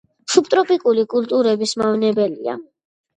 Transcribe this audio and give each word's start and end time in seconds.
სუბტროპიკული 0.35 1.03
კულტურების 1.11 1.73
მავნებელია. 1.83 2.57